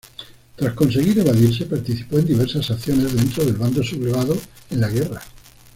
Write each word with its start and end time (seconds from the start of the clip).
Tras 0.55 0.73
conseguir 0.73 1.19
evadirse, 1.19 1.67
participó 1.67 2.17
en 2.17 2.25
diversas 2.25 2.71
acciones 2.71 3.13
dentro 3.13 3.45
del 3.45 3.53
bando 3.57 3.83
sublevado 3.83 4.35
en 4.71 4.81
la 4.81 4.89
guerra. 4.89 5.21